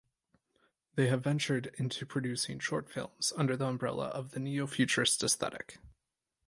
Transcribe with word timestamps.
They 0.95 1.09
have 1.09 1.23
ventured 1.23 1.75
into 1.77 2.07
producing 2.07 2.57
short 2.57 2.89
films 2.89 3.33
under 3.37 3.55
the 3.55 3.67
umbrella 3.67 4.07
of 4.07 4.31
the 4.31 4.39
Neo-Futurist 4.39 5.21
aesthetic. 5.23 5.77